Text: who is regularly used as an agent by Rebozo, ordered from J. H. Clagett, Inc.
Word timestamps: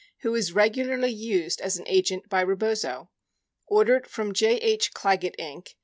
who 0.21 0.33
is 0.33 0.51
regularly 0.51 1.11
used 1.11 1.61
as 1.61 1.77
an 1.77 1.87
agent 1.87 2.27
by 2.27 2.41
Rebozo, 2.41 3.11
ordered 3.67 4.07
from 4.07 4.33
J. 4.33 4.55
H. 4.57 4.93
Clagett, 4.93 5.35
Inc. 5.37 5.75